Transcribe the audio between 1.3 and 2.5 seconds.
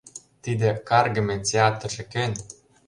театрже кӧн?